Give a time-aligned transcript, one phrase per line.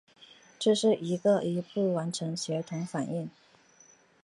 [0.57, 3.29] 这是一个一步完成的协同反应。